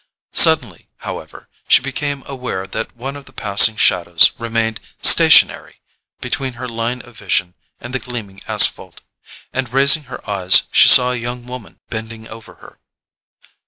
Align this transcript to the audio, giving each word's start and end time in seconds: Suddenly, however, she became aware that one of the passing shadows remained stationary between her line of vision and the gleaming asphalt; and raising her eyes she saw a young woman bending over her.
Suddenly, 0.33 0.89
however, 1.05 1.47
she 1.67 1.79
became 1.83 2.23
aware 2.25 2.65
that 2.65 2.95
one 2.97 3.15
of 3.15 3.25
the 3.25 3.31
passing 3.31 3.75
shadows 3.75 4.31
remained 4.39 4.79
stationary 5.03 5.79
between 6.21 6.53
her 6.53 6.67
line 6.67 7.03
of 7.03 7.15
vision 7.19 7.53
and 7.79 7.93
the 7.93 7.99
gleaming 7.99 8.41
asphalt; 8.47 9.01
and 9.53 9.71
raising 9.71 10.05
her 10.05 10.27
eyes 10.27 10.63
she 10.71 10.89
saw 10.89 11.11
a 11.11 11.15
young 11.17 11.45
woman 11.45 11.81
bending 11.91 12.27
over 12.27 12.55
her. 12.55 12.79